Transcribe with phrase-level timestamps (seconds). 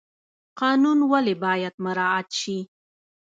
[0.61, 2.57] قانون ولې باید مراعات شي؟